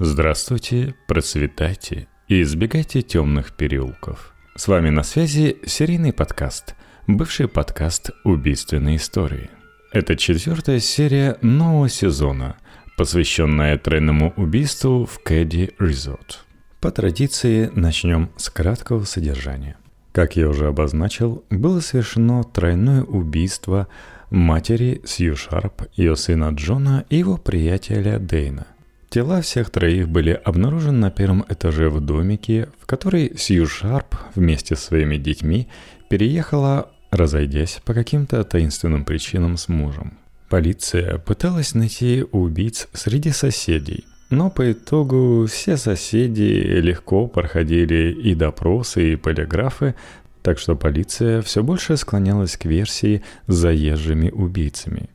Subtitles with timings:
[0.00, 4.34] Здравствуйте, процветайте и избегайте темных переулков.
[4.56, 6.74] С вами на связи серийный подкаст,
[7.06, 9.50] бывший подкаст «Убийственные истории».
[9.92, 12.56] Это четвертая серия нового сезона,
[12.96, 16.44] посвященная тройному убийству в Кэдди Резорт.
[16.80, 19.76] По традиции начнем с краткого содержания.
[20.10, 23.86] Как я уже обозначил, было совершено тройное убийство
[24.30, 28.66] матери Сью Шарп, ее сына Джона и его приятеля Дейна.
[29.14, 34.74] Тела всех троих были обнаружены на первом этаже в домике, в который Сью Шарп вместе
[34.74, 35.68] с своими детьми
[36.10, 40.18] переехала, разойдясь по каким-то таинственным причинам с мужем.
[40.48, 49.12] Полиция пыталась найти убийц среди соседей, но по итогу все соседи легко проходили и допросы,
[49.12, 49.94] и полиграфы,
[50.42, 55.08] так что полиция все больше склонялась к версии с заезжими убийцами.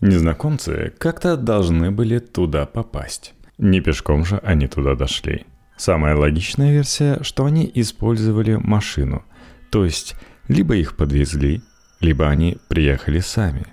[0.00, 3.34] Незнакомцы как-то должны были туда попасть.
[3.58, 5.46] Не пешком же они туда дошли.
[5.76, 9.24] Самая логичная версия, что они использовали машину,
[9.70, 10.14] то есть
[10.48, 11.62] либо их подвезли,
[12.00, 13.66] либо они приехали сами.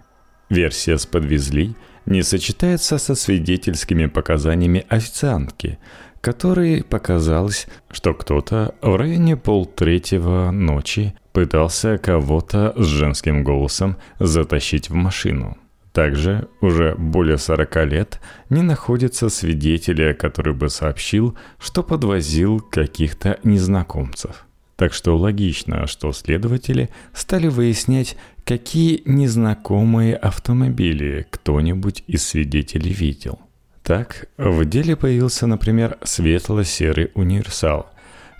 [0.49, 5.77] Версия с «подвезли» не сочетается со свидетельскими показаниями официантки,
[6.21, 14.95] которой показалось, что кто-то в районе полтретьего ночи пытался кого-то с женским голосом затащить в
[14.95, 15.57] машину.
[15.99, 24.47] Также уже более 40 лет не находится свидетеля, который бы сообщил, что подвозил каких-то незнакомцев.
[24.77, 33.37] Так что логично, что следователи стали выяснять, какие незнакомые автомобили кто-нибудь из свидетелей видел.
[33.83, 37.91] Так, в деле появился, например, светло-серый универсал,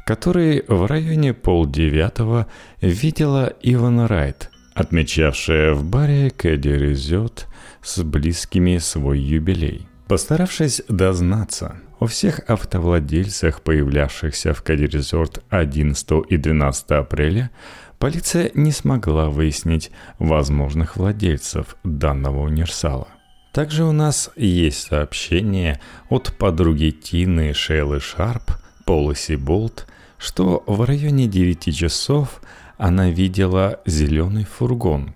[0.05, 2.47] который в районе полдевятого
[2.80, 4.49] видела Иван Райт–
[4.80, 7.47] отмечавшая в баре Кэдди Резет
[7.83, 9.88] с близкими свой юбилей.
[10.08, 17.52] Постаравшись дознаться о всех автовладельцах, появлявшихся в Кэдди Резорт 11 и 12 апреля,
[17.99, 23.09] полиция не смогла выяснить возможных владельцев данного универсала.
[23.52, 28.52] Также у нас есть сообщение от подруги Тины Шейлы Шарп,
[28.86, 29.87] Полоси Болт,
[30.17, 32.42] что в районе 9 часов–
[32.79, 35.13] она видела зеленый фургон.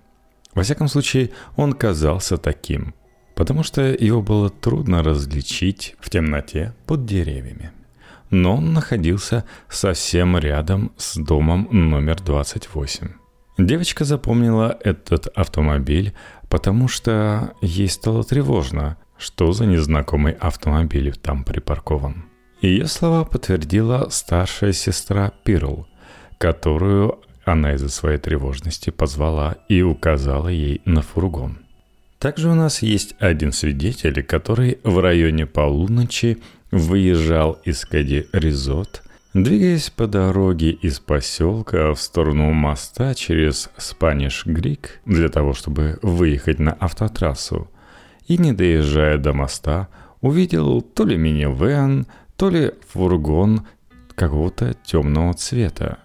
[0.54, 2.94] Во всяком случае, он казался таким,
[3.36, 7.72] потому что его было трудно различить в темноте под деревьями.
[8.30, 13.08] Но он находился совсем рядом с домом номер 28.
[13.58, 16.14] Девочка запомнила этот автомобиль,
[16.50, 22.26] потому что ей стало тревожно, что за незнакомый автомобиль там припаркован.
[22.62, 25.88] Ее слова подтвердила старшая сестра Пирл,
[26.38, 31.60] которую она из-за своей тревожности позвала и указала ей на фургон.
[32.20, 39.90] Также у нас есть один свидетель, который в районе полуночи выезжал из Кади Резот, двигаясь
[39.90, 46.72] по дороге из поселка в сторону моста через Спаниш Грик для того, чтобы выехать на
[46.80, 47.70] автотрассу.
[48.28, 49.90] И не доезжая до моста,
[50.22, 53.68] увидел то ли минивэн, то ли фургон
[54.16, 55.98] какого-то темного цвета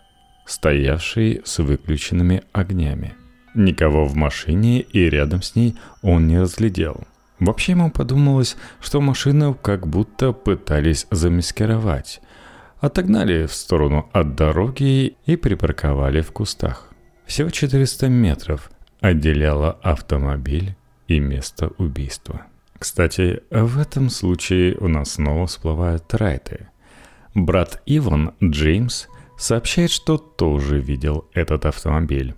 [0.48, 3.14] стоявший с выключенными огнями.
[3.54, 7.04] Никого в машине и рядом с ней он не разглядел.
[7.38, 12.20] Вообще ему подумалось, что машину как будто пытались замаскировать.
[12.81, 16.88] Отогнали в сторону от дороги и припарковали в кустах.
[17.26, 18.70] Всего 400 метров
[19.00, 20.76] отделяло автомобиль
[21.06, 22.42] и место убийства.
[22.78, 26.69] Кстати, в этом случае у нас снова всплывают райты.
[27.34, 29.08] Брат Иван, Джеймс–
[29.38, 32.34] сообщает, что тоже видел этот автомобиль.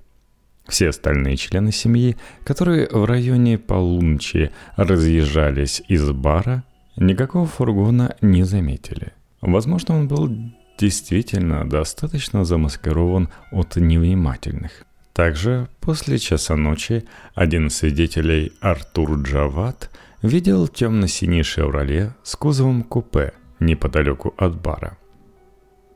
[0.68, 6.62] Все остальные члены семьи, которые в районе полуночи разъезжались из бара,
[6.96, 9.12] никакого фургона не заметили.
[9.40, 10.30] Возможно, он был
[10.78, 14.84] действительно достаточно замаскирован от невнимательных.
[15.12, 19.90] Также после часа ночи один из свидетелей Артур Джават
[20.22, 24.96] видел темно-синий «Шевроле» с кузовом купе неподалеку от бара.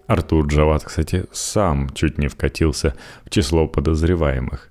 [0.07, 4.71] Артур Джават, кстати, сам чуть не вкатился в число подозреваемых.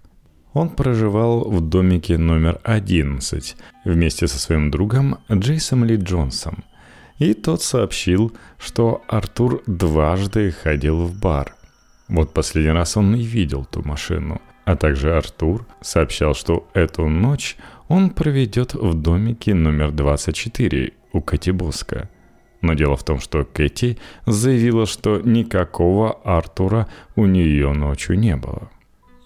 [0.53, 6.63] Он проживал в домике номер 11 вместе со своим другом Джейсом Ли Джонсом.
[7.17, 11.55] И тот сообщил, что Артур дважды ходил в бар.
[12.07, 14.39] Вот последний раз он и видел ту машину.
[14.65, 17.57] А также Артур сообщал, что эту ночь
[17.87, 22.09] он проведет в домике номер 24 у Катибоска–
[22.63, 28.71] но дело в том, что Кэти заявила, что никакого Артура у нее ночью не было.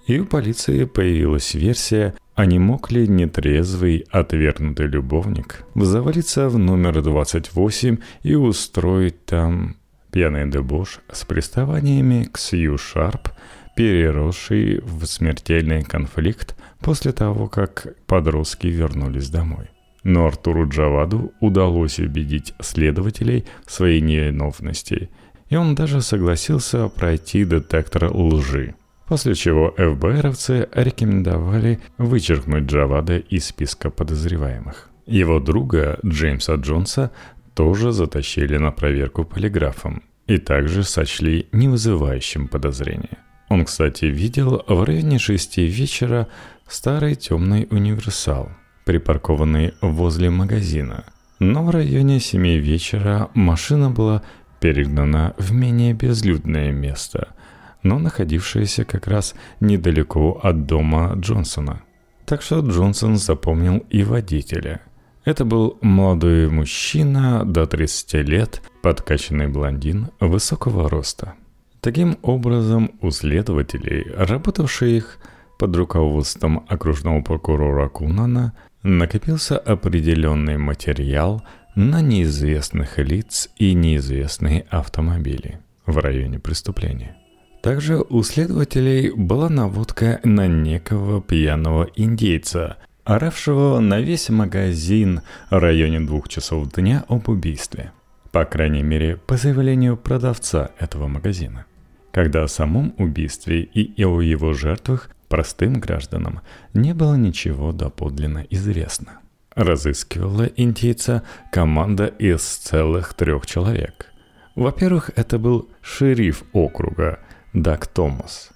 [0.08, 7.02] И у полиции появилась версия А не мог ли нетрезвый, отвергнутый любовник завалиться в номер
[7.02, 9.76] 28 и устроить там
[10.12, 13.30] пьяный дебош с приставаниями к Сью Шарп,
[13.76, 19.70] переросший в смертельный конфликт после того, как подростки вернулись домой?
[20.08, 25.10] Но Артуру Джаваду удалось убедить следователей в своей невиновности,
[25.50, 28.74] и он даже согласился пройти детектор лжи–
[29.08, 34.90] После чего ФБРовцы рекомендовали вычеркнуть Джавада из списка подозреваемых.
[35.06, 37.12] Его друга Джеймса Джонса
[37.54, 43.18] тоже затащили на проверку полиграфом и также сочли не вызывающим подозрения.
[43.50, 46.28] Он, кстати, видел в районе шести вечера
[46.68, 48.50] старый темный универсал,
[48.88, 51.04] припаркованный возле магазина.
[51.38, 54.24] Но в районе семи вечера машина была
[54.60, 57.28] перегнана в менее безлюдное место–
[57.84, 61.82] но находившаяся как раз недалеко от дома Джонсона.
[62.26, 64.82] Так что Джонсон запомнил и водителя.
[65.24, 71.34] Это был молодой мужчина до 30 лет, подкачанный блондин высокого роста.
[71.82, 75.20] Таким образом, у следователей, работавших
[75.60, 78.54] под руководством окружного прокурора Кунана,
[78.88, 81.44] накопился определенный материал
[81.76, 87.16] на неизвестных лиц и неизвестные автомобили в районе преступления.
[87.62, 96.00] Также у следователей была наводка на некого пьяного индейца, оравшего на весь магазин в районе
[96.00, 97.92] двух часов дня об убийстве.
[98.32, 101.66] По крайней мере, по заявлению продавца этого магазина.
[102.12, 106.42] Когда о самом убийстве и о его жертвах простым гражданам
[106.74, 109.20] не было ничего доподлинно известно.
[109.56, 114.08] Разыскивала индейца команда из целых трех человек.
[114.56, 117.20] Во-первых, это был шериф округа–
[117.54, 118.52] Даг Томас,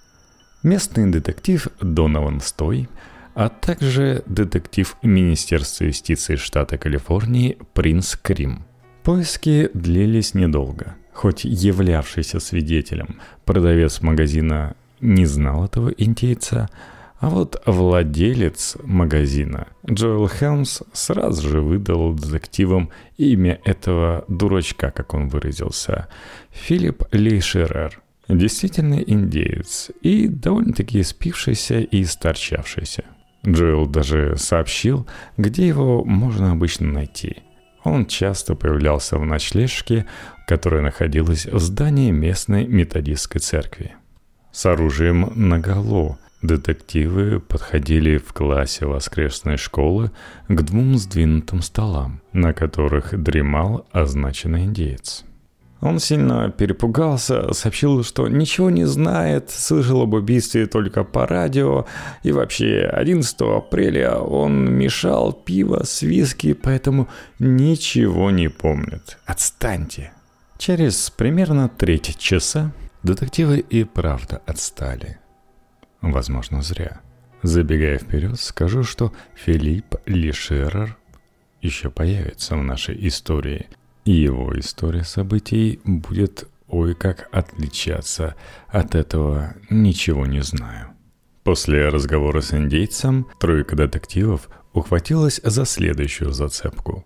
[0.63, 2.87] местный детектив Донован Стой,
[3.33, 8.65] а также детектив Министерства юстиции штата Калифорнии Принц Крим.
[9.03, 10.95] Поиски длились недолго.
[11.13, 16.69] Хоть являвшийся свидетелем, продавец магазина не знал этого индейца,
[17.19, 25.27] а вот владелец магазина Джоэл Хелмс сразу же выдал детективам имя этого дурачка, как он
[25.27, 26.07] выразился,
[26.51, 28.01] Филипп Ли Шерер–
[28.31, 33.03] Действительно индеец и довольно-таки спившийся и старчавшийся.
[33.45, 35.05] Джоэл даже сообщил,
[35.35, 37.43] где его можно обычно найти.
[37.83, 40.05] Он часто появлялся в ночлежке,
[40.47, 43.95] которая находилась в здании местной методистской церкви.
[44.51, 50.11] С оружием наголо детективы подходили в классе воскресной школы
[50.49, 55.23] к двум сдвинутым столам, на которых дремал означенный индеец.
[55.79, 61.87] Он сильно перепугался, сообщил, что ничего не знает, слышал об убийстве только по радио,
[62.21, 67.07] и вообще 11 апреля он мешал пиво с виски, поэтому
[67.39, 69.17] ничего не помнит.
[69.25, 70.11] Отстаньте.
[70.59, 72.71] Через примерно треть часа
[73.03, 75.19] детективы и правда отстали.
[76.01, 77.01] Возможно, зря.
[77.43, 80.97] Забегая вперед, скажу, что Филипп Лишерер
[81.61, 83.67] еще появится в нашей истории–
[84.05, 88.35] и его история событий будет ой как отличаться
[88.67, 90.89] от этого «ничего не знаю».
[91.43, 97.05] После разговора с индейцем тройка детективов ухватилась за следующую зацепку.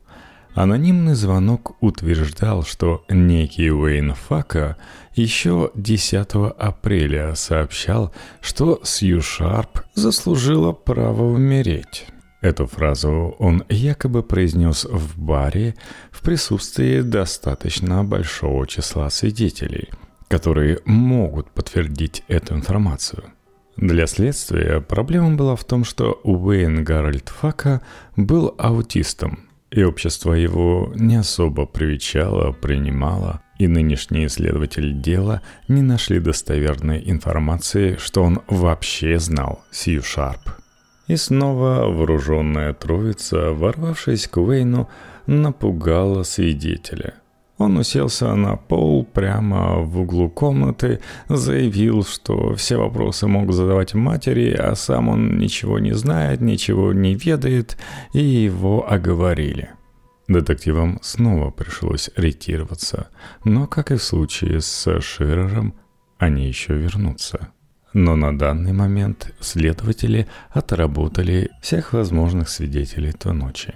[0.56, 4.78] Анонимный звонок утверждал, что некий Уэйн Фака
[5.14, 12.08] еще 10 апреля сообщал, что Сью Шарп заслужила право умереть.
[12.40, 15.76] Эту фразу он якобы произнес в баре
[16.10, 19.90] в присутствии достаточно большого числа свидетелей,
[20.30, 23.26] которые могут подтвердить эту информацию.
[23.76, 27.82] Для следствия проблема была в том, что Уэйн Гарольд Фака
[28.16, 36.20] был аутистом, и общество его не особо привечало, принимало, и нынешние исследователи дела не нашли
[36.20, 40.50] достоверной информации, что он вообще знал Сью Шарп–
[41.08, 44.90] и снова вооруженная троица, ворвавшись к Уэйну,
[45.28, 47.16] напугала свидетеля.
[47.58, 54.52] Он уселся на пол прямо в углу комнаты, заявил, что все вопросы мог задавать матери,
[54.52, 57.78] а сам он ничего не знает, ничего не ведает,
[58.14, 59.70] и его оговорили.
[60.28, 63.10] Детективам снова пришлось ретироваться,
[63.44, 65.76] но, как и в случае с Ширером,
[66.18, 67.50] они еще вернутся.
[67.94, 73.74] Но на данный момент следователи отработали всех возможных свидетелей той ночи.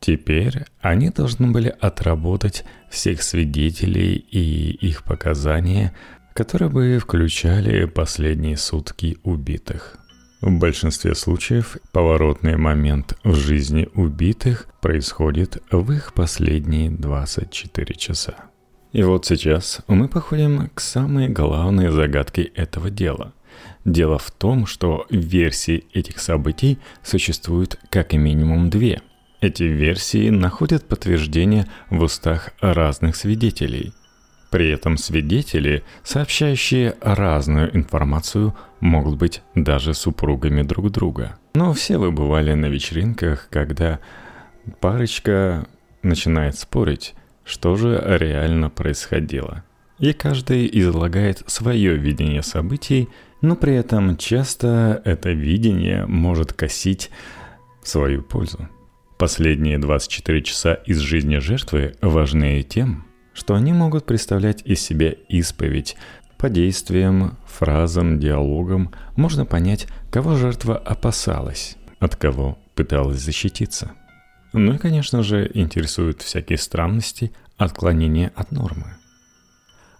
[0.00, 5.94] Теперь они должны были отработать всех свидетелей и их показания,
[6.34, 9.98] которые бы включали последние сутки убитых.
[10.40, 18.34] В большинстве случаев поворотный момент в жизни убитых происходит в их последние 24 часа.
[18.92, 23.34] И вот сейчас мы походим к самой главной загадке этого дела.
[23.84, 29.02] Дело в том, что версий этих событий существует как минимум две.
[29.40, 33.92] Эти версии находят подтверждение в устах разных свидетелей–
[34.50, 41.36] при этом свидетели, сообщающие разную информацию, могут быть даже супругами друг друга.
[41.54, 44.00] Но все вы бывали на вечеринках, когда
[44.80, 45.66] парочка
[46.02, 49.62] начинает спорить, что же реально происходило.
[50.00, 53.08] И каждый излагает свое видение событий,
[53.42, 57.10] но при этом часто это видение может косить
[57.82, 58.68] в свою пользу.
[59.20, 65.98] Последние 24 часа из жизни жертвы важнее тем, что они могут представлять из себя исповедь.
[66.38, 73.92] По действиям, фразам, диалогам можно понять, кого жертва опасалась, от кого пыталась защититься.
[74.54, 78.96] Ну и, конечно же, интересуют всякие странности, отклонения от нормы.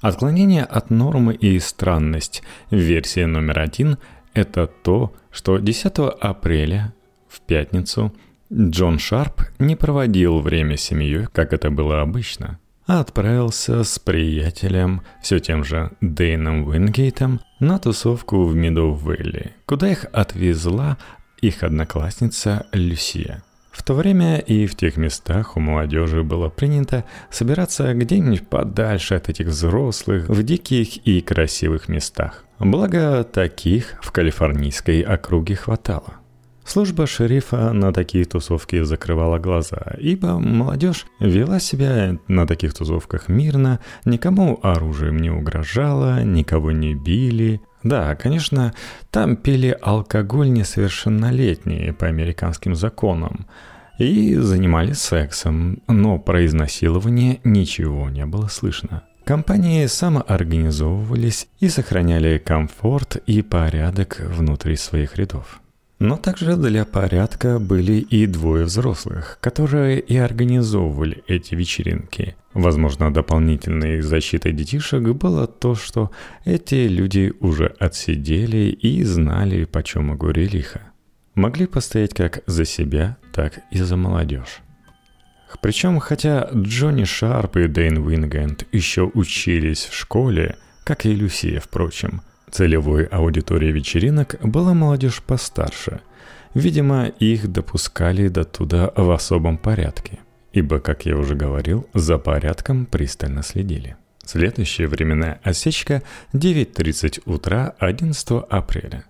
[0.01, 3.99] Отклонение от нормы и странность, версия номер один–
[4.33, 6.95] это то, что 10 апреля,
[7.29, 8.15] в пятницу,
[8.53, 12.59] Джон Шарп не проводил время с семьей, как это было обычно–
[12.91, 20.07] а отправился с приятелем, все тем же Дэйном Уингейтом, на тусовку в Медоу-Вэлли, куда их
[20.13, 20.99] отвезла
[21.41, 23.45] их одноклассница Люсия.
[23.71, 29.29] В то время и в тех местах у молодежи было принято собираться где-нибудь подальше от
[29.29, 32.45] этих взрослых, в диких и красивых местах.
[32.59, 36.20] Благо, таких в калифорнийской округе хватало.
[36.71, 43.81] Служба шерифа на такие тусовки закрывала глаза, ибо молодежь вела себя на таких тусовках мирно,
[44.05, 47.61] никому оружием не угрожала, никого не били.
[47.83, 48.73] Да, конечно,
[49.11, 53.49] там пили алкоголь несовершеннолетние по американским законам
[53.99, 59.03] и занимались сексом, но про изнасилование ничего не было слышно.
[59.25, 65.61] Компании самоорганизовывались и сохраняли комфорт и порядок внутри своих рядов.
[66.01, 72.37] Но также для порядка были и двое взрослых, которые и организовывали эти вечеринки.
[72.55, 76.11] Возможно, дополнительной защитой детишек было то, что
[76.47, 80.81] эти люди уже отсидели и знали, почем фунт лиха.
[81.35, 84.63] Могли постоять как за себя, так и за молодежь.
[85.61, 92.23] Причем, хотя Джонни Шарп и Дэйн Уингейт еще учились в школе, как и Люсия, впрочем–
[92.51, 96.01] Целевой аудиторией вечеринок была молодежь постарше.
[96.53, 100.19] Видимо, их допускали до туда в особом порядке,
[100.53, 103.97] ибо, как я уже говорил, за порядком пристально следили.
[104.25, 106.03] Следующая временная осечка–
[106.33, 109.05] 9.30 утра 11 апреля.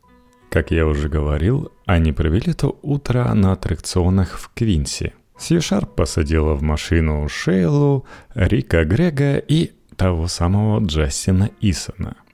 [0.50, 5.14] Как я уже говорил, они провели то утро на аттракционах в Квинси.
[5.38, 8.04] Сью Шарп посадила в машину Шейлу,
[8.34, 12.16] Рика Грега и того самого Джастина Исона–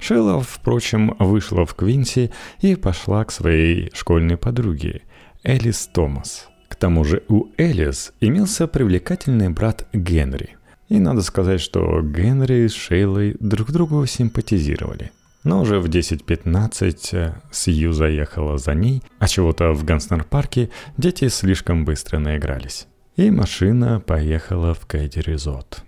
[0.00, 2.30] Шелла, впрочем, вышла в Квинси
[2.60, 5.02] и пошла к своей школьной подруге,
[5.44, 6.48] Элис Томас.
[6.68, 10.56] К тому же у Элис имелся привлекательный брат Генри.
[10.88, 15.12] И надо сказать, что Генри с Шейлой друг другу симпатизировали.
[15.44, 21.84] Но уже в 10.15 э, Сью заехала за ней, а чего-то в Ганснер-парке дети слишком
[21.84, 22.86] быстро наигрались.
[23.16, 25.82] И машина поехала в Кэдди Резот.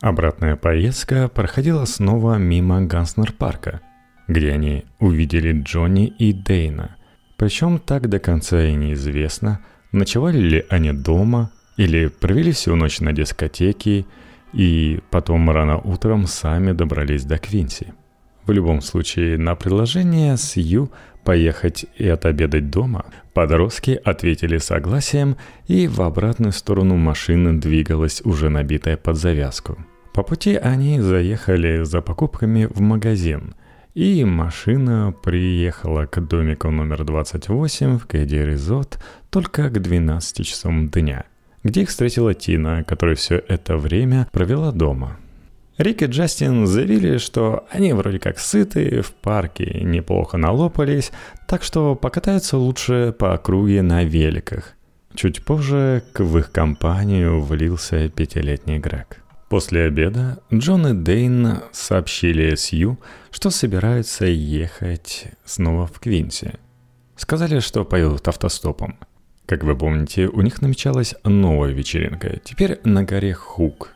[0.00, 3.80] Обратная поездка проходила снова мимо Ганснер-парка,
[4.28, 6.96] где они увидели Джонни и Дейна.
[7.38, 9.60] Причем так до конца и неизвестно,
[9.92, 14.04] ночевали ли они дома или провели всю ночь на дискотеке
[14.52, 17.94] и потом рано утром сами добрались до Квинси.
[18.44, 20.90] В любом случае, на предложение Сью
[21.26, 23.04] поехать и отобедать дома,
[23.34, 29.76] подростки ответили согласием, и в обратную сторону машина двигалась уже набитая под завязку.
[30.14, 33.56] По пути они заехали за покупками в магазин,
[33.94, 41.24] и машина приехала к домику номер 28 в Кэдди Резот только к 12 часам дня,
[41.64, 45.18] где их встретила Тина, которая все это время провела дома–
[45.78, 51.12] Рик и Джастин заявили, что они вроде как сыты, в парке неплохо налопались,
[51.46, 54.72] так что покатаются лучше по округе на великах.
[55.14, 59.22] Чуть позже в их компанию влился пятилетний Грег.
[59.50, 62.98] После обеда Джон и Дейн сообщили Сью,
[63.30, 66.54] что собираются ехать снова в Квинси.
[67.16, 68.98] Сказали, что поедут автостопом.
[69.44, 73.92] Как вы помните, у них намечалась новая вечеринка, теперь на горе Хук–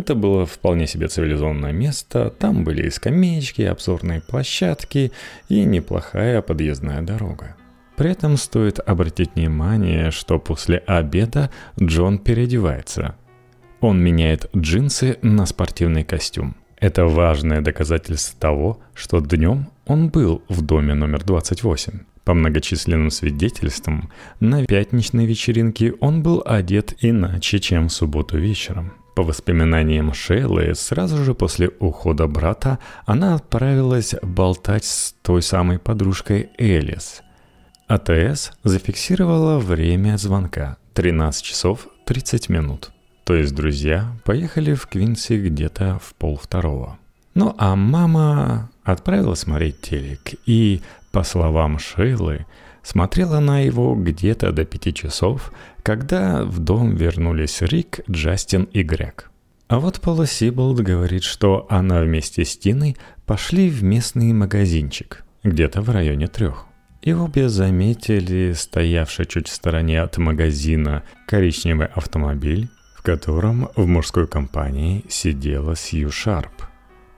[0.00, 5.12] Это было вполне себе цивилизованное место, там были и скамеечки, и обзорные площадки,
[5.50, 7.54] и неплохая подъездная дорога.
[7.96, 13.14] При этом стоит обратить внимание, что после обеда Джон переодевается.
[13.80, 16.56] Он меняет джинсы на спортивный костюм.
[16.78, 21.92] Это важное доказательство того, что днем он был в доме номер 28.
[22.24, 28.94] По многочисленным свидетельствам, на пятничной вечеринке он был одет иначе, чем в субботу вечером.
[29.14, 36.50] По воспоминаниям Шейлы, сразу же после ухода брата она отправилась болтать с той самой подружкой
[36.58, 37.22] Элис.
[37.88, 42.92] АТС зафиксировала время звонка– 13 часов 30 минут.
[43.24, 46.98] То есть друзья поехали в Квинси где-то в полвторого.
[47.34, 52.46] Ну а мама отправилась смотреть телек и, по словам Шейлы,
[52.82, 59.30] смотрела на его где-то до пяти часов, когда в дом вернулись Рик, Джастин и Грег.
[59.68, 62.96] А вот Пола Сиболд говорит, что она вместе с Тиной
[63.26, 66.66] пошли в местный магазинчик, где-то в районе трех.
[67.02, 74.26] И обе заметили стоявший чуть в стороне от магазина коричневый автомобиль, в котором в мужской
[74.26, 76.64] компании сидела Сью Шарп–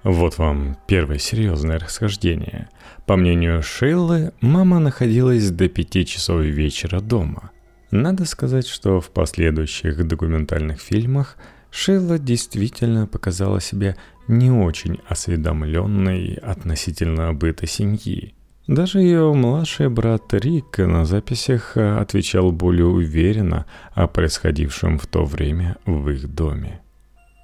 [0.02, 2.68] вот вам первое серьезное расхождение.
[3.06, 7.50] По мнению Шейлы, мама находилась до пяти часов вечера дома.
[7.90, 11.36] Надо сказать, что в последующих документальных фильмах
[11.70, 13.96] Шейла действительно показала себя
[14.28, 18.34] не очень осведомленной относительно быта семьи.
[18.66, 25.76] Даже ее младший брат Рик на записях отвечал более уверенно о происходившем в то время
[25.84, 26.80] в их доме.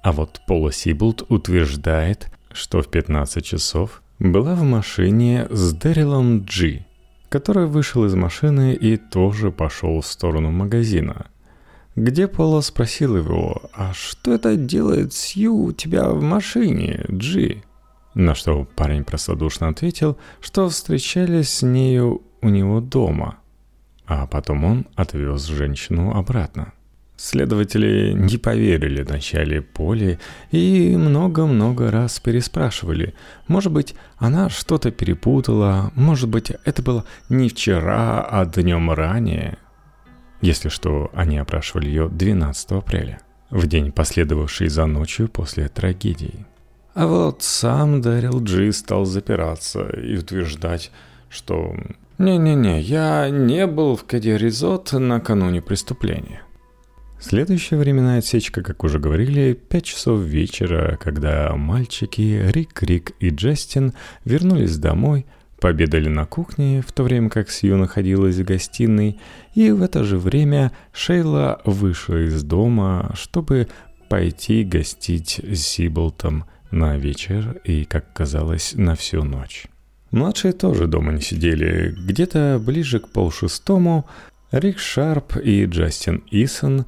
[0.01, 6.85] А вот Пола Сиблд утверждает, что в 15 часов была в машине с Дэрилом Джи,
[7.29, 11.27] который вышел из машины и тоже пошел в сторону магазина.
[11.95, 17.63] Где Пола спросил его, «А что это делает Сью у тебя в машине, Джи?»
[18.13, 23.39] На что парень простодушно ответил, что встречались с нею у него дома.
[24.05, 26.73] А потом он отвез женщину обратно.
[27.21, 30.19] Следователи не поверили начале Поли
[30.51, 33.13] и много-много раз переспрашивали.
[33.49, 39.57] Может быть, она что-то перепутала, может быть, это было не вчера, а днем ранее.
[40.39, 46.45] Если что, они опрашивали ее 12 апреля, в день, последовавший за ночью после трагедии.
[46.93, 50.89] А вот сам Дэрил Джи стал запираться и утверждать,
[51.29, 51.75] что
[52.17, 56.43] «Не-не-не, я не был в Кадиризот накануне преступления».
[57.21, 63.93] Следующая временная отсечка, как уже говорили, 5 часов вечера, когда мальчики Рик, Рик и Джастин
[64.23, 65.25] вернулись домой,
[65.59, 69.19] пообедали на кухне, в то время как Сью находилась в гостиной,
[69.53, 73.67] и в это же время Шейла вышла из дома, чтобы
[74.07, 79.65] пойти гостить с Сиблтом на вечер и, как казалось, на всю ночь.
[80.11, 81.91] Младшие тоже дома не сидели.
[81.91, 84.07] Где-то ближе к полшестому
[84.51, 86.87] Рик Шарп и Джастин Исон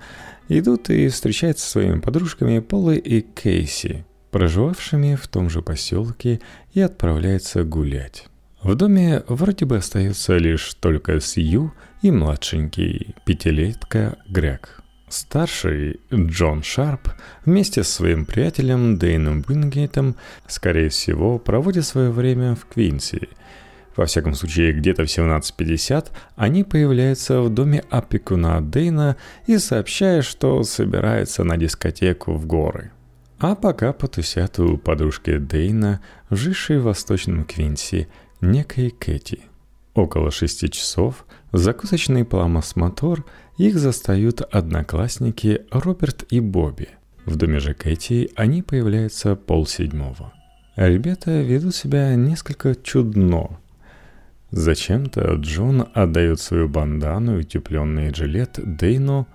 [0.49, 6.39] идут и встречаются со своими подружками Полой и Кейси, проживавшими в том же поселке,
[6.73, 8.25] и отправляются гулять.
[8.63, 11.71] В доме вроде бы остается лишь только Сью
[12.01, 14.81] и младшенький, пятилетка Грег.
[15.07, 17.09] Старший, Джон Шарп,
[17.45, 20.15] вместе с своим приятелем Дэйном Уингейтом,
[20.47, 23.29] скорее всего, проводит свое время в Квинси–
[23.95, 30.63] во всяком случае, где-то в 17.50 они появляются в доме опекуна Дейна и сообщают, что
[30.63, 32.91] собираются на дискотеку в горы.
[33.39, 38.07] А пока потусят у подружки Дейна, жившей в Восточном Квинси,
[38.39, 39.41] некой Кэти.
[39.93, 43.25] Около шести часов закусочный Паламас-Мотор
[43.57, 46.89] их застают одноклассники Роберт и Бобби.
[47.25, 50.33] В доме же Кэти они появляются полседьмого.
[50.75, 53.59] Ребята ведут себя несколько чудно,
[54.51, 59.25] Зачем-то Джон отдает свою бандану и утепленный жилет Дейну,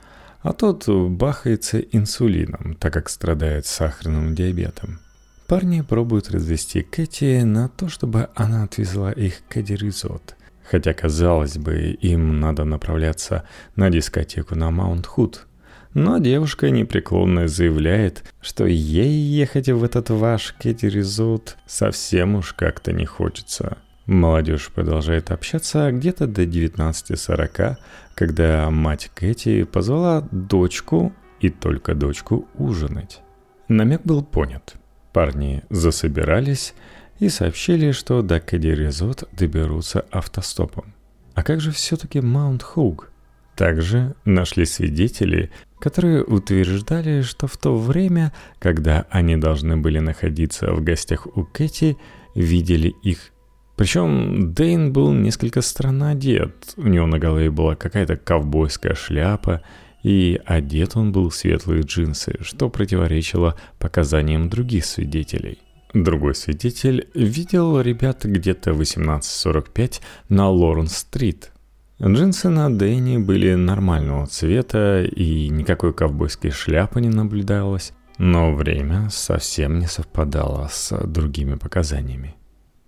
[0.43, 5.01] а тот бахается инсулином, так как страдает сахарным диабетом.
[5.47, 10.37] Парни пробуют развести Кэти на то, чтобы она отвезла их к Эдиризот.
[10.71, 15.47] Хотя, казалось бы, им надо направляться на дискотеку на Маунт-Худ.
[15.95, 23.07] Но девушка непреклонно заявляет, что ей ехать в этот ваш Кэти-резорт совсем уж как-то не
[23.07, 27.77] хочется– Молодежь продолжает общаться где-то до 19.40,
[28.15, 33.21] когда мать Кэти позвала дочку и только дочку ужинать.
[33.69, 34.77] Намек был понят.
[35.13, 36.75] Парни засобирались
[37.19, 40.95] и сообщили, что до Кэдди Резот доберутся автостопом.
[41.35, 43.11] А как же все-таки Маунт Хоук?
[43.57, 50.85] Также нашли свидетели, которые утверждали, что в то время, когда они должны были находиться в
[50.85, 51.97] гостях у Кэти,
[52.35, 53.33] видели их.
[53.77, 56.75] Причем Дэйн был несколько странно одет.
[56.77, 59.63] У него на голове была какая-то ковбойская шляпа,
[60.03, 65.59] и одет он был в светлые джинсы, что противоречило показаниям других свидетелей.
[65.93, 71.53] Другой свидетель видел ребят где-то 18.45 на Лоренс-стрит–
[72.03, 79.79] Джинсы на Дэнни были нормального цвета и никакой ковбойской шляпы не наблюдалось, но время совсем
[79.79, 82.35] не совпадало с другими показаниями.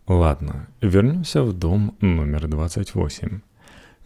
[0.08, 3.40] Ладно, вернемся в дом номер 28.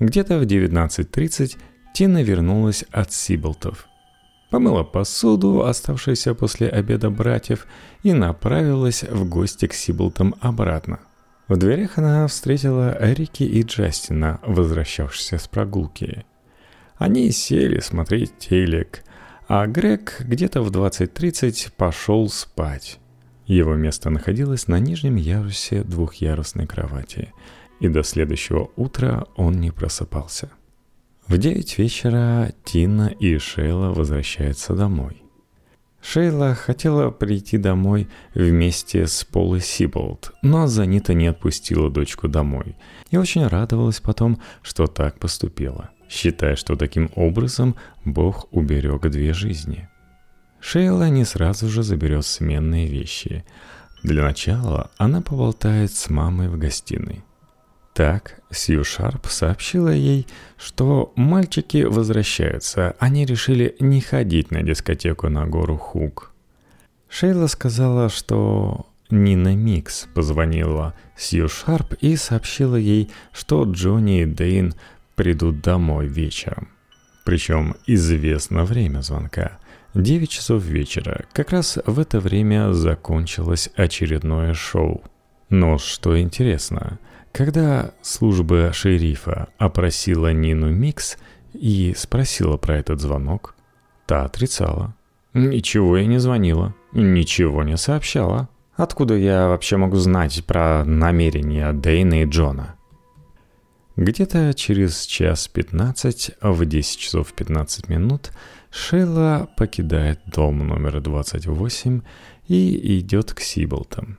[0.00, 1.56] Где-то в 19.30
[1.94, 3.86] Тина вернулась от Сиблтов.
[4.50, 7.66] Помыла посуду, оставшуюся после обеда братьев,
[8.02, 11.00] и направилась в гости к Сиблтам обратно–
[11.52, 16.24] в дверях она встретила Эрики и Джастина, возвращавшихся с прогулки.
[16.96, 19.02] Они сели смотреть телек,
[19.48, 22.98] а Грег где-то в 20.30 пошел спать.
[23.52, 27.34] Его место находилось на нижнем ярусе двухъярусной кровати,
[27.80, 30.50] и до следующего утра он не просыпался.
[31.26, 35.22] В девять вечера Тина и Шейла возвращаются домой.
[36.00, 42.74] Шейла хотела прийти домой вместе с Полой Сиболт, но Занита не отпустила дочку домой
[43.10, 49.90] и очень радовалась потом, что так поступила, считая, что таким образом Бог уберег две жизни.
[50.62, 53.44] Шейла не сразу же заберет сменные вещи.
[54.04, 57.24] Для начала она поболтает с мамой в гостиной.
[57.94, 65.46] Так, Сью Шарп сообщила ей, что мальчики возвращаются, они решили не ходить на дискотеку на
[65.46, 66.32] гору Хук.
[67.08, 74.74] Шейла сказала, что Нина Микс позвонила Сью Шарп и сообщила ей, что Джонни и Дейн
[75.16, 76.68] придут домой вечером.
[77.24, 79.58] Причем известно время звонка.
[79.94, 81.24] 9 часов вечера.
[81.32, 85.02] Как раз в это время закончилось очередное шоу.
[85.48, 86.98] Но что интересно–
[87.32, 91.16] когда служба шерифа опросила Нину Микс
[91.54, 93.54] и спросила про этот звонок,
[94.06, 94.94] та отрицала.
[95.32, 98.50] «Ничего я не звонила, ничего не сообщала.
[98.76, 102.74] Откуда я вообще могу знать про намерения Дэйна и Джона?»
[103.96, 108.32] Где-то через час пятнадцать, в 10 часов 15 минут,
[108.70, 112.00] Шейла покидает дом номер 28
[112.48, 114.18] и идет к Сиблтам.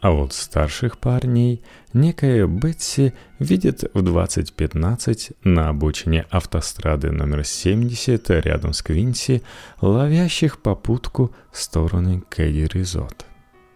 [0.00, 8.72] А вот старших парней некая Бетси видит в 20.15 на обочине автострады номер 70 рядом
[8.72, 9.42] с Квинси,
[9.80, 13.26] ловящих попутку в стороны Кэдди Резот.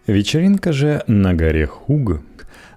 [0.07, 2.21] Вечеринка же на горе Хуг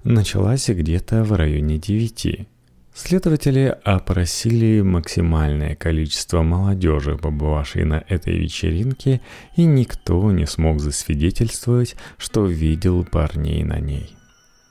[0.07, 2.47] началась где-то в районе 9.
[2.95, 9.21] Следователи опросили максимальное количество молодежи, побывавшей на этой вечеринке,
[9.55, 14.17] и никто не смог засвидетельствовать, что видел парней на ней.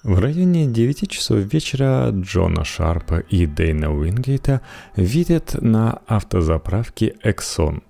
[0.04, 4.62] В районе 9 часов вечера Джона Шарпа и Дэйна Уингейта
[4.96, 7.82] видят на автозаправке Exxon.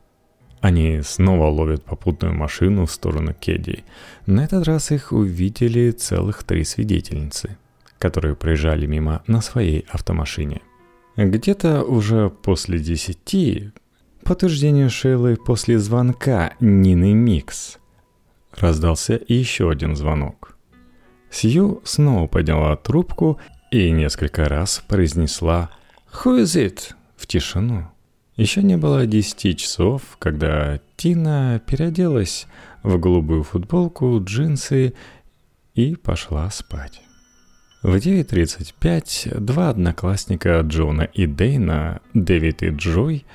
[0.66, 3.84] Они снова ловят попутную машину в сторону Кеди.
[4.26, 7.58] На этот раз их увидели целых три свидетельницы–
[8.00, 10.62] которые проезжали мимо на своей автомашине.
[11.18, 13.72] Где-то уже после десяти,
[14.24, 17.78] по утверждению Шейлы после звонка Нины Микс,
[18.56, 20.58] раздался еще один звонок.
[21.32, 23.40] Сью снова подняла трубку
[23.72, 25.72] и несколько раз произнесла
[26.12, 27.88] «Who is it?» в тишину.
[28.38, 32.48] Еще не было десяти часов, когда Тина переоделась
[32.84, 34.94] в голубую футболку, джинсы
[35.74, 37.02] и пошла спать.
[37.82, 43.26] В 9.35 два одноклассника Джона и Дейна, Дэвид и Джой,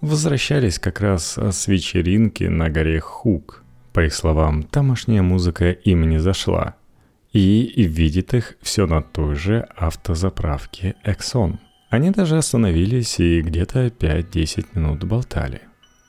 [0.00, 3.62] возвращались как раз с вечеринки на горе Хук.
[3.92, 6.74] По их словам, тамошняя музыка им не зашла.
[7.32, 11.58] И видит их все на той же автозаправке Exxon.
[11.92, 15.60] Они даже остановились и где-то 5-10 минут болтали.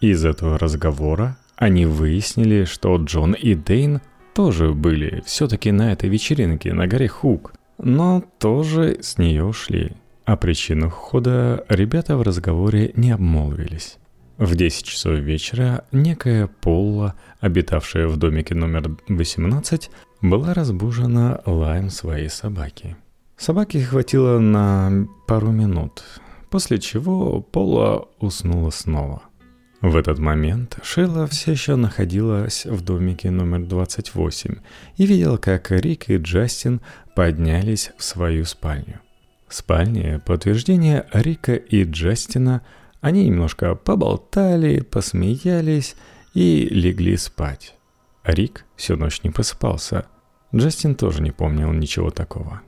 [0.02, 4.02] Из этого разговора они выяснили, что Джон и Дейн
[4.34, 9.94] тоже были все-таки на этой вечеринке на горе Хук– но тоже с нее ушли.
[10.26, 13.98] О причинах ухода ребята в разговоре не обмолвились.
[14.38, 19.92] В 10 часов вечера некая Полла, обитавшая в домике номер 18,
[20.22, 22.96] была разбужена лаем своей собаки.
[23.38, 26.04] Собаки хватило на пару минут,
[26.50, 29.24] после чего Пола уснула снова–
[29.84, 34.56] в этот момент Шейла все еще находилась в домике номер 28
[34.96, 36.80] и видела, как Рик и Джастин
[37.18, 39.02] поднялись в свою спальню.
[39.46, 42.62] В спальне, по утверждению Рика и Джастина,
[43.02, 45.98] они немножко поболтали, посмеялись
[46.34, 47.76] и легли спать.
[48.24, 50.06] Рик всю ночь не просыпался.
[50.56, 52.62] Джастин тоже не помнил ничего такого.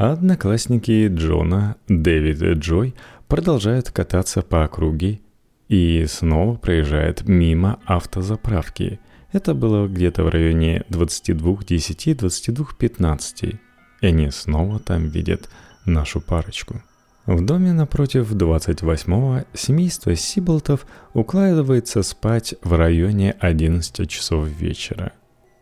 [0.00, 2.94] Одноклассники Джона, Дэвид и Джой
[3.28, 5.20] продолжают кататься по округе
[5.68, 8.98] и снова проезжают мимо автозаправки.
[9.30, 13.58] Это было где-то в районе 22.10-22.15.
[14.00, 15.50] И они снова там видят
[15.84, 16.80] нашу парочку.
[17.26, 25.12] В доме напротив 28-го семейство Сиблтов укладывается спать в районе 11 часов вечера.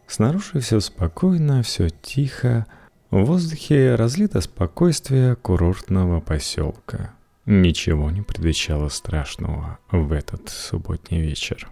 [0.07, 2.67] Снаружи все спокойно, все тихо,
[3.11, 7.15] в воздухе разлито спокойствие курортного поселка.
[7.47, 11.69] Ничего не предвещало страшного в этот субботний вечер.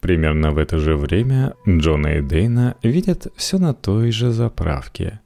[0.00, 5.20] Примерно в это же время Джона и Дейна видят все на той же заправке.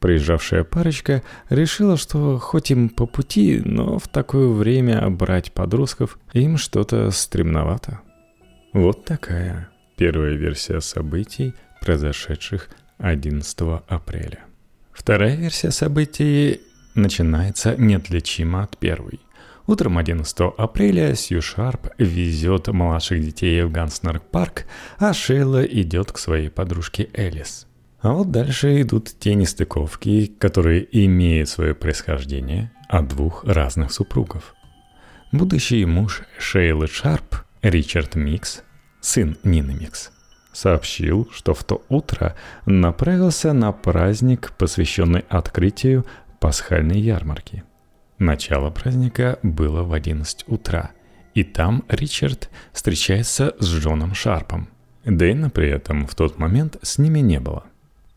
[0.00, 6.56] Приезжавшая парочка решила, что хоть им по пути, но в такое время брать подростков им
[6.56, 8.00] что-то стремновато.
[8.72, 12.68] Вот такая первая версия событий, произошедших
[12.98, 14.40] 11 апреля.
[14.92, 16.60] Вторая версия событий
[16.94, 19.20] начинается неотличимо от первой.
[19.66, 24.66] Утром 11 апреля Сью Шарп везет младших детей в Ганснер-парк,
[24.98, 27.66] а Шейла идет к своей подружке Элис.
[28.00, 34.54] А вот дальше идут те нестыковки, которые имеют свое происхождение от двух разных супругов.
[35.30, 38.62] Будущий муж Шейлы Шарп, Ричард Микс,
[39.00, 40.10] сын Нины Микс–
[40.52, 42.36] сообщил, что в то утро
[42.66, 46.04] направился на праздник, посвященный открытию
[46.40, 47.64] пасхальной ярмарки.
[48.18, 50.90] Начало праздника было в 11 утра,
[51.34, 54.68] и там Ричард встречается с Джоном Шарпом.
[55.04, 57.64] Дэйна при этом в тот момент с ними не было.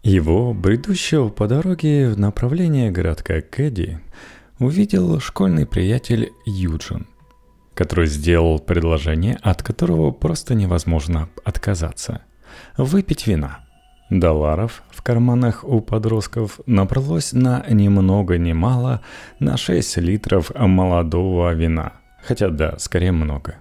[0.04, 4.00] Его, бредущего по дороге в направлении городка Кэдди,
[4.60, 7.08] увидел школьный приятель Юджин–
[7.76, 12.22] который сделал предложение, от которого просто невозможно отказаться.
[12.78, 13.60] Выпить вина.
[14.10, 19.02] Долларов в карманах у подростков набралось на ни много ни мало
[19.40, 21.94] на 6 литров молодого вина.
[22.24, 23.56] Хотя да, скорее много.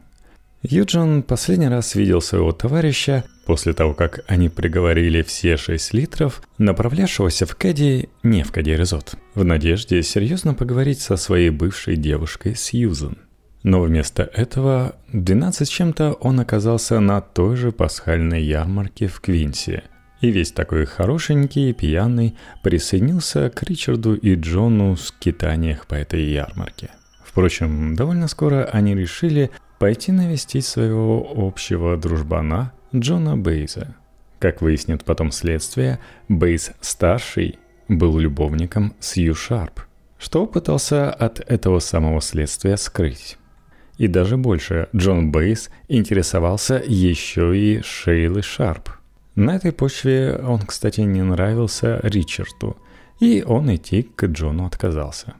[0.62, 7.44] Юджин последний раз видел своего товарища после того, как они приговорили все 6 литров, направлявшегося
[7.44, 13.18] в Кэдди, не в Кэдди Резот, в надежде серьезно поговорить со своей бывшей девушкой Сьюзен.
[13.64, 19.84] Но вместо этого 12 чем-то он оказался на той же пасхальной ярмарке в Квинсе.
[20.20, 26.24] И весь такой хорошенький и пьяный присоединился к Ричарду и Джону в скитаниях по этой
[26.24, 26.90] ярмарке.
[27.24, 33.96] Впрочем, довольно скоро они решили пойти навестить своего общего дружбана Джона Бейза.
[34.40, 39.80] Как выяснит потом следствие, Бейз-старший был любовником Сью Шарп,
[40.18, 43.38] что пытался от этого самого следствия скрыть.
[43.96, 48.90] И даже больше, Джон Бейс интересовался еще и Шейлой Шарп.
[49.36, 52.76] На этой почве он, кстати, не нравился Ричарду,
[53.20, 55.34] и он идти к Джону отказался.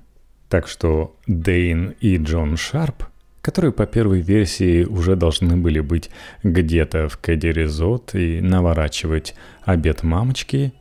[0.49, 3.05] Так что Дейн и Джон Шарп,
[3.41, 6.11] которые по первой версии уже должны были быть
[6.45, 10.73] где-то в Кэдди Резот и наворачивать обед мамочки,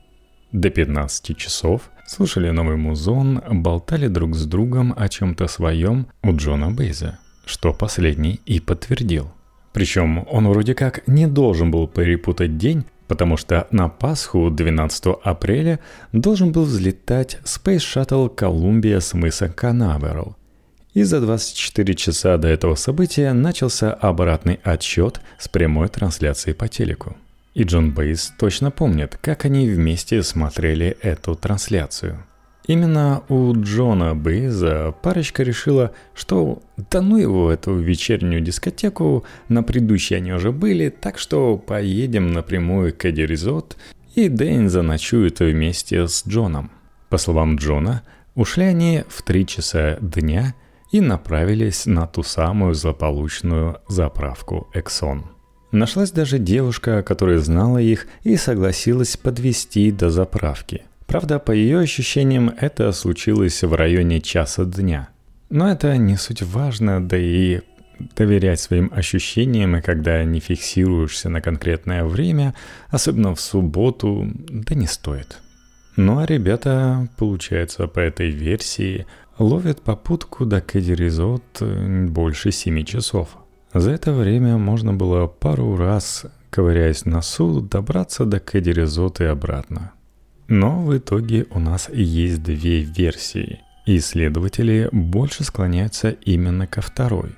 [0.51, 6.69] до 15 часов слушали новый музон, болтали друг с другом о чем-то своем у Джона
[6.69, 9.31] Бейза что последний и подтвердил.
[9.73, 15.79] Причем он вроде как не должен был перепутать день, потому что на Пасху 12 апреля
[16.11, 20.35] должен был взлетать Space Shuttle Columbia с мыса Канаверал.
[20.93, 27.17] И за 24 часа до этого события начался обратный отсчет с прямой трансляцией по телеку.
[27.55, 32.23] И Джон Бейс точно помнит, как они вместе смотрели эту трансляцию–
[32.65, 40.15] Именно у Джона Бейза парочка решила, что да ну его эту вечернюю дискотеку, на предыдущей
[40.15, 43.75] они уже были, так что поедем напрямую к Эдди Резот,
[44.15, 46.71] и Дэйн заночует вместе с Джоном.
[47.09, 50.55] По словам Джона, ушли они в три часа дня
[50.91, 55.25] и направились на ту самую злополучную заправку Эксон.
[55.71, 62.49] Нашлась даже девушка, которая знала их и согласилась подвести до заправки– Правда, по ее ощущениям,
[62.59, 65.09] это случилось в районе часа дня.
[65.49, 67.61] Но это не суть важно, да и
[68.15, 72.53] доверять своим ощущениям, и когда не фиксируешься на конкретное время,
[72.89, 75.39] особенно в субботу, да не стоит.
[75.95, 79.05] Ну а ребята, получается, по этой версии,
[79.37, 80.93] ловят попутку до Кэдди
[82.07, 83.37] больше 7 часов.
[83.73, 88.71] За это время можно было пару раз, ковыряясь на носу, добраться до Кэдди
[89.19, 89.91] и обратно.
[90.53, 93.61] Но в итоге у нас есть две версии.
[93.87, 97.31] Исследователи больше склоняются именно ко второй.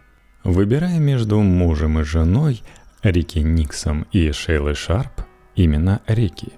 [0.43, 2.62] Выбирая между мужем и женой,
[3.04, 5.21] Рики Никсом и Шейлой Шарп,
[5.56, 6.51] именно Рики.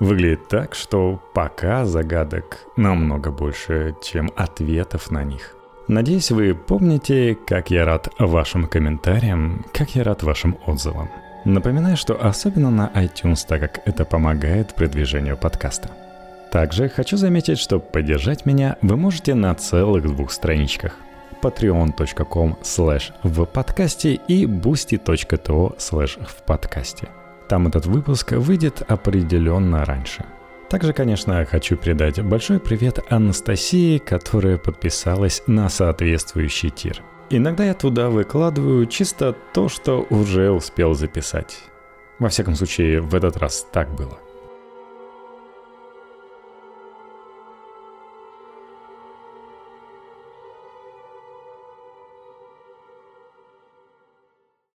[0.00, 5.56] Выглядит так, что пока загадок намного больше, чем ответов на них.
[5.88, 11.08] Надеюсь, вы помните, как я рад вашим комментариям, как я рад вашим отзывам.
[11.44, 15.90] Напоминаю, что особенно на iTunes, так как это помогает продвижению подкаста.
[16.52, 20.96] Также хочу заметить, что поддержать меня вы можете на целых двух страничках
[21.42, 27.08] patreon.com slash в подкасте и boosty.to slash в подкасте.
[27.48, 30.24] Там этот выпуск выйдет определенно раньше.
[30.70, 37.02] Также, конечно, хочу передать большой привет Анастасии, которая подписалась на соответствующий тир.
[37.34, 41.60] Иногда я туда выкладываю чисто то, что уже успел записать.
[42.18, 44.18] Во всяком случае, в этот раз так было.